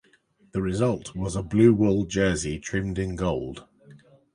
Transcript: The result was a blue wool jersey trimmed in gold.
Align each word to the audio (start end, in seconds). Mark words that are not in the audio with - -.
The 0.53 0.63
result 0.63 1.15
was 1.15 1.35
a 1.35 1.43
blue 1.43 1.75
wool 1.75 2.05
jersey 2.05 2.57
trimmed 2.57 2.97
in 2.97 3.15
gold. 3.15 3.67